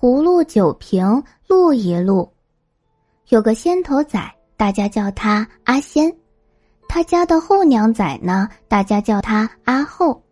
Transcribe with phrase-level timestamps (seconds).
[0.00, 2.32] 葫芦酒瓶录一录。
[3.30, 4.16] 有个仙头仔，
[4.56, 6.14] 大家叫他阿仙。
[6.88, 10.22] 他家的后娘仔呢，大家叫他阿后。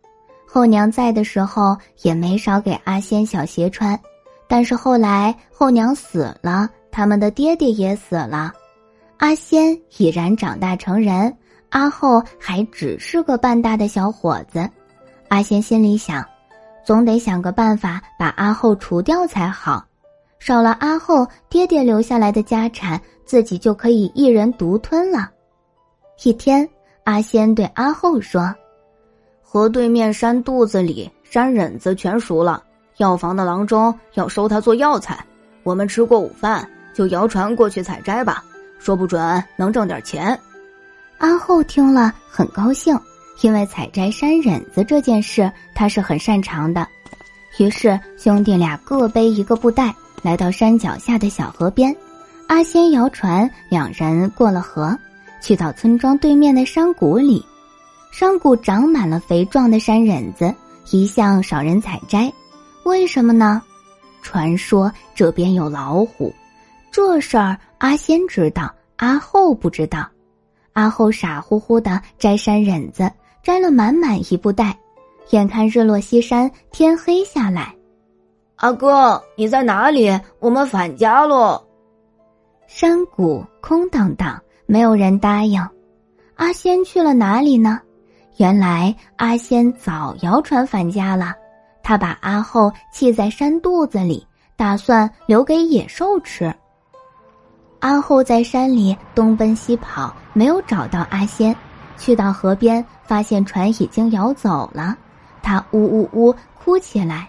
[0.46, 3.98] 后娘在的时候，也没少给阿仙小鞋穿。
[4.46, 8.52] 但是后来后娘死了，他们的爹爹也死了，
[9.16, 11.36] 阿仙已然长大成人，
[11.70, 14.70] 阿后还只是个半大的小伙子。
[15.26, 16.24] 阿仙心里想，
[16.86, 19.84] 总得想个办法把阿后除掉才好，
[20.38, 25.28] 少了阿后爹爹留下来的家产，自己就可以一人独吞了。
[26.22, 26.66] 一天，
[27.02, 28.54] 阿仙对阿后说
[29.42, 32.62] ：“河对面山肚子里山忍子全熟了，
[32.98, 35.18] 药房的郎中要收它做药材。
[35.64, 38.44] 我们吃过午饭，就摇船过去采摘吧，
[38.78, 40.38] 说不准能挣点钱。”
[41.18, 42.96] 阿后听了很高兴，
[43.42, 46.86] 因为采摘山忍子这件事他是很擅长的。
[47.58, 51.94] 于是兄弟俩各背一个布袋，来到山脚下的小河边。
[52.48, 54.96] 阿仙摇船，两人过了河。
[55.40, 57.44] 去到村庄对面的山谷里，
[58.10, 60.52] 山谷长满了肥壮的山忍子，
[60.90, 62.32] 一向少人采摘。
[62.84, 63.62] 为什么呢？
[64.22, 66.34] 传说这边有老虎。
[66.90, 70.08] 这事儿阿仙知道，阿后不知道。
[70.72, 73.10] 阿后傻乎乎的摘山忍子，
[73.46, 74.76] 摘了满满一布袋。
[75.30, 77.72] 眼看日落西山，天黑下来，
[78.56, 80.10] 阿哥你在哪里？
[80.40, 81.62] 我们返家喽。
[82.66, 84.36] 山谷空荡荡。
[84.66, 85.64] 没有人答应，
[86.34, 87.80] 阿仙去了哪里呢？
[88.38, 91.32] 原来阿仙早谣传返家了。
[91.84, 96.52] 他把阿后弃在山肚子里，打算留给野兽吃。
[97.78, 101.54] 阿后在山里东奔西跑，没有找到阿仙。
[101.96, 104.96] 去到河边，发现船已经摇走了，
[105.42, 107.28] 他呜呜呜哭起来。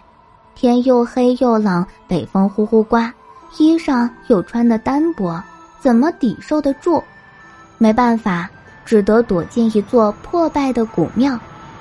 [0.54, 3.12] 天又黑又冷，北风呼呼刮，
[3.58, 5.40] 衣裳又穿得单薄，
[5.78, 7.02] 怎么抵受得住？
[7.78, 8.50] 没办法，
[8.84, 11.38] 只得躲进一座破败的古庙，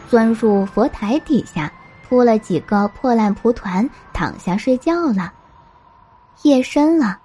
[0.07, 1.71] 钻入佛台底下，
[2.07, 5.33] 铺了几个破烂蒲团，躺下睡觉了。
[6.43, 7.17] 夜深了，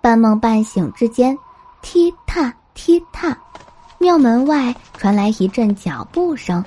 [0.00, 1.36] 半梦半醒之间，
[1.82, 3.36] 踢踏踢踏，
[4.02, 6.64] 庙门外传来一阵脚步声，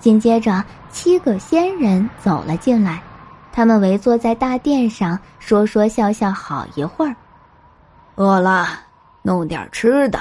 [0.00, 3.00] 紧接着七个仙人走了进来，
[3.52, 7.14] 他们围坐在大殿上，说说笑笑好一会儿。
[8.16, 8.66] 饿了，
[9.22, 10.18] 弄点吃的。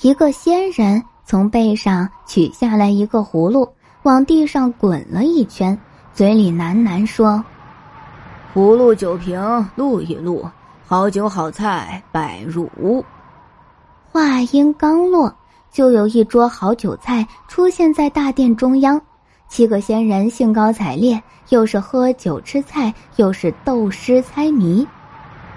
[0.00, 3.72] 一个仙人从背上取下来一个葫芦，
[4.02, 5.78] 往地上滚了一圈，
[6.12, 7.40] 嘴里喃喃说
[8.52, 9.40] ：“葫芦酒瓶
[9.76, 10.44] 录一录，
[10.84, 13.04] 好酒好菜摆入屋。”
[14.10, 15.34] 话音刚落，
[15.70, 19.00] 就有一桌好酒菜出现在大殿中央。
[19.48, 24.86] 七个仙人兴高采烈，又是喝酒吃菜，又是斗诗猜谜。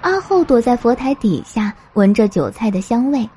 [0.00, 3.28] 阿后躲在佛台底下，闻着酒菜的香味。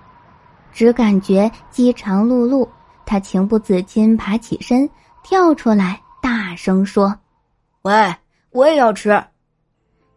[0.72, 2.68] 只感觉饥肠辘辘，
[3.06, 4.90] 他情不自禁爬起身，
[5.24, 7.14] 跳出来，大声说
[7.84, 8.14] ：“喂，
[8.52, 9.24] 我也要吃！”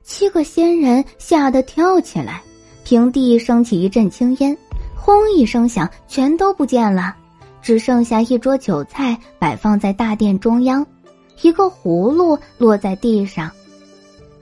[0.03, 2.41] 七个仙人吓得跳起来，
[2.83, 4.57] 平地升起一阵青烟，
[5.01, 7.15] 轰一声响，全都不见了，
[7.63, 10.85] 只剩下一桌酒菜摆放在大殿中央，
[11.41, 13.51] 一个葫芦落在地上。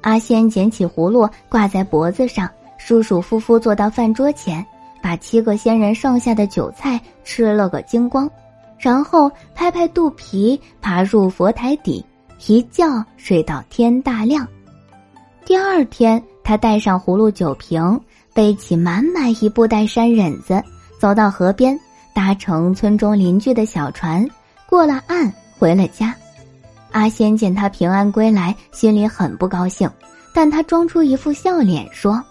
[0.00, 4.64] 阿仙捡起葫芦挂在脖子上，舒舒服服坐到饭桌前。
[5.02, 8.28] 把七个仙人剩下的酒菜吃了个精光，
[8.76, 12.04] 然后拍拍肚皮，爬入佛台底，
[12.48, 14.44] 一觉睡到天大亮。
[15.44, 18.00] 第二天，他带上葫芦酒瓶，
[18.36, 20.62] 背起满满一布袋山忍子，
[21.00, 21.80] 走到河边，
[22.12, 24.28] 搭乘村中邻居的小船，
[24.68, 26.14] 过了岸，回了家。
[26.92, 29.90] 阿仙见他平安归来，心里很不高兴，
[30.34, 32.22] 但他装出一副笑脸说：“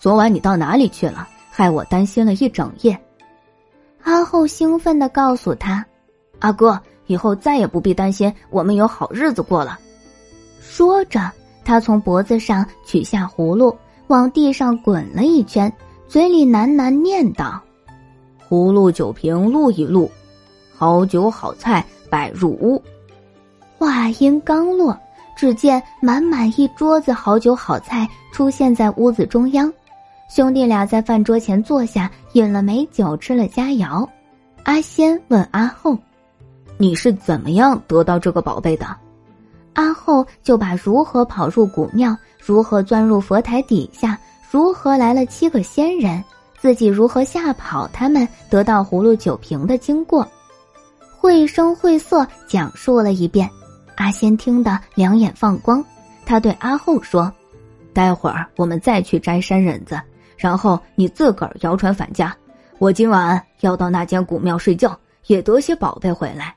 [0.00, 2.98] 昨晚你到哪里去了？”害我担心了一整夜，
[4.04, 5.84] 阿后兴奋的告诉他
[6.40, 9.78] ：“阿哥，以后再也不必担心，我们有好日子过了。”
[10.58, 11.30] 说着，
[11.66, 13.76] 他从脖子上取下葫芦，
[14.08, 15.72] 往地上滚了一圈，
[16.08, 17.60] 嘴里喃喃念道
[18.48, 20.10] ：“葫芦酒瓶录一录，
[20.74, 22.82] 好酒好菜摆入屋。”
[23.78, 24.98] 话音刚落，
[25.36, 29.72] 只见满满一桌子好酒好菜出现在屋子中央。
[30.28, 34.08] 兄弟俩在饭桌前坐下，饮了美酒，吃了佳肴。
[34.64, 35.96] 阿仙问阿后
[36.76, 38.86] ：“你是怎么样得到这个宝贝的？”
[39.74, 44.18] 阿后就把如何跑入古庙，如何钻入佛台底下，
[44.50, 46.22] 如何来了七个仙人，
[46.58, 50.26] 自己如何吓跑他们，得到葫芦酒瓶的经过，
[51.16, 53.48] 绘声绘色讲述了一遍。
[53.96, 55.84] 阿仙听得两眼放光，
[56.24, 57.32] 他对阿后说
[57.92, 60.00] ：“待会儿我们再去摘山忍子，
[60.36, 62.34] 然后你自个儿摇船返家。
[62.78, 64.96] 我今晚要到那间古庙睡觉，
[65.26, 66.54] 也得些宝贝回来。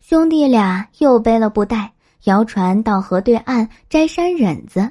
[0.00, 1.92] 兄弟俩又背了布袋，
[2.24, 4.90] 摇船到河对岸摘山忍子。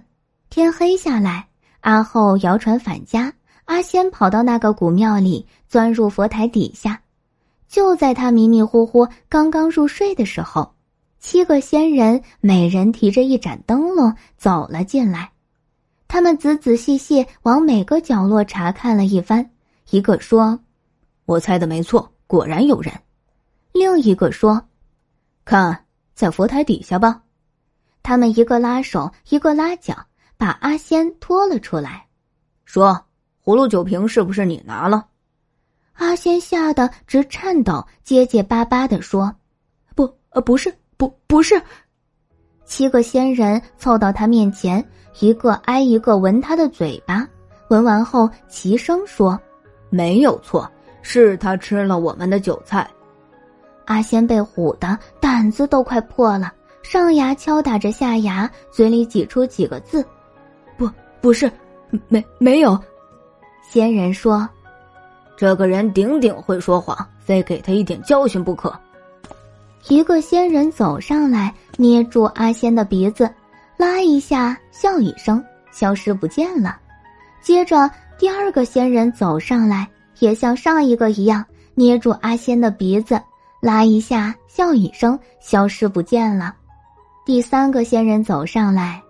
[0.50, 1.48] 天黑下来，
[1.81, 3.33] 阿后摇船返家，
[3.66, 7.01] 阿仙跑到那个古庙里，钻入佛台底下。
[7.68, 10.72] 就在他迷迷糊糊刚刚入睡的时候。
[11.18, 15.31] 七个仙人每人提着一盏灯笼走了进来，
[16.07, 19.50] 他们仔仔细细往每个角落查看了一番。
[19.89, 20.60] 一个说
[21.25, 22.94] ：“我猜的没错，果然有人。”
[23.74, 24.62] 另一个说
[25.44, 25.85] ：“看，
[26.16, 27.22] 在佛台底下吧。”
[28.02, 29.96] 他们一个拉手，一个拉脚，
[30.38, 32.08] 把阿仙拖了出来，
[32.64, 33.06] 说
[33.46, 35.06] ：“葫芦酒瓶是不是你拿了？”
[35.94, 39.36] 阿仙吓得直颤抖，结结巴巴的说
[39.96, 41.62] ：“不，呃，不是。”不，不是。
[42.64, 44.82] 七个仙人凑到他面前，
[45.20, 47.28] 一个挨一个闻他的嘴巴，
[47.68, 49.38] 闻完后齐声说
[49.92, 50.72] ：“没有错，
[51.02, 52.90] 是他吃了我们的韭菜。”
[53.86, 56.52] 阿仙被唬得胆子都快破了，
[56.84, 60.06] 上牙敲打着下牙，嘴里挤出几个字
[60.78, 60.90] ：“不，
[61.22, 61.52] 不是，
[62.08, 62.78] 没没有。”
[63.72, 64.48] 仙人说
[65.36, 68.74] ：“这个人顶顶会说谎，非给他一点教训不可。”
[69.88, 73.30] 一个仙人走上来，捏住阿仙的鼻子，
[73.78, 76.78] 拉一下，笑一声，消失不见了。
[77.42, 79.88] 接着，第二个仙人走上来，
[80.20, 81.46] 也像上一个一样，
[81.76, 83.22] 捏住阿仙的鼻子，
[83.66, 86.54] 拉一下，笑一声，消失不见了。
[87.26, 89.02] 第三个仙人走上来，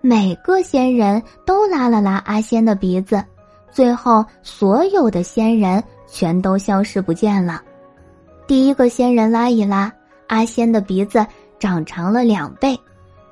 [0.00, 3.22] 每个仙人都拉了拉阿仙的鼻子，
[3.70, 7.60] 最后所有的仙人全都消失不见了。
[8.46, 9.92] 第一个仙人拉一拉，
[10.28, 11.26] 阿仙的鼻子
[11.58, 12.74] 长长了两倍；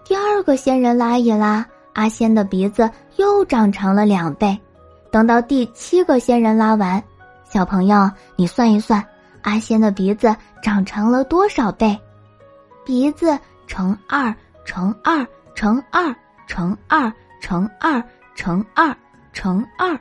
[0.04, 4.54] 第二个仙人拉一拉，阿仙的鼻子又长长了两倍。
[5.10, 7.02] 等到第七个仙人拉完，
[7.48, 9.02] 小朋友，你算一算，
[9.42, 11.98] 阿仙的鼻子长长了多少倍？
[12.84, 16.14] 鼻子乘二乘二乘二
[16.46, 18.02] 乘二乘二
[18.34, 18.96] 乘二
[19.32, 19.98] 乘二。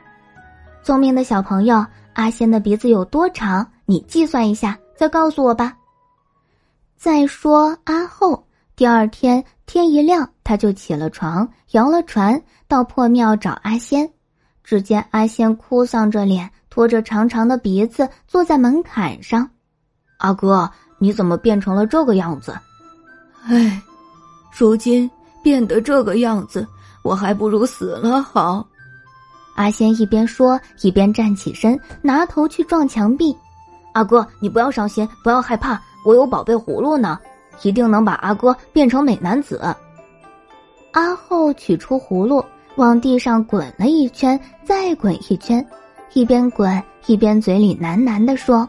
[0.82, 3.70] 聪明的小朋友，阿仙的鼻子有多长？
[3.84, 4.78] 你计算一下。
[4.96, 5.76] 再告诉我吧。
[6.96, 8.44] 再说阿后，
[8.74, 14.10] 第二天天一亮，他就起了床，摇了船，到破庙找阿仙。
[14.64, 19.50] 只见阿仙哭丧着脸，拖着长长的鼻子，坐在门槛上。
[20.18, 22.56] 阿哥，你怎么变成了这个样子？
[23.48, 23.82] 唉，
[24.56, 25.10] 如今
[25.42, 26.64] 变得这个样子，
[27.02, 28.64] 我还不如死了好。
[29.56, 33.36] 阿仙一边说，一边站起身，拿头去撞墙壁。
[33.92, 37.18] 阿哥，你不要伤心，不要害怕，我有宝贝葫芦呢，
[37.62, 39.60] 一定能把阿哥变成美男子。
[40.92, 42.44] 阿后取出葫芦，
[42.76, 45.66] 往地上滚了一圈，再滚一圈，
[46.12, 48.68] 一边滚一边嘴里喃喃地说：“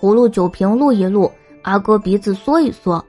[0.00, 1.30] 葫芦酒瓶露一露，
[1.62, 3.02] 阿哥鼻子缩一缩；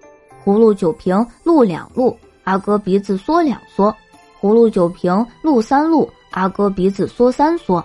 [0.44, 3.94] 葫芦酒瓶露两露，阿哥鼻子缩两缩；
[4.42, 7.84] 葫芦酒瓶露三露，阿哥鼻子缩三缩；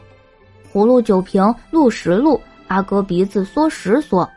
[0.72, 4.28] 葫芦酒瓶露十露。”阿哥鼻子缩十缩，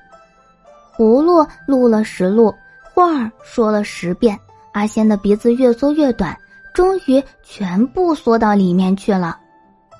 [0.95, 2.53] 葫芦录了十录，
[2.93, 4.37] 话儿说了十遍。
[4.73, 6.37] 阿仙的鼻子越缩越短，
[6.73, 9.39] 终于全部缩到里面去了。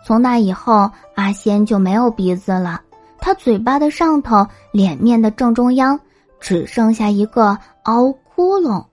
[0.08, 2.82] 从那以后，阿仙就没有鼻子了。
[3.20, 6.00] 他嘴巴的上头、脸面的正中央，
[6.40, 8.86] 只剩下一个凹窟窿。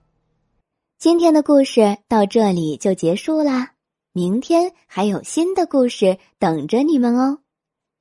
[0.99, 3.71] 今天的故事到这里就结束啦，
[4.11, 7.37] 明天还有新的故事等着你们哦，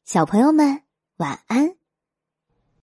[0.05, 0.81] 小朋友们。
[1.19, 1.84] 晚安。